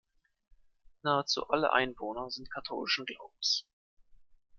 Nahezu 1.03 1.43
alle 1.51 1.73
Einwohner 1.73 2.31
sind 2.31 2.49
katholischen 2.49 3.05
Glaubens. 3.05 3.67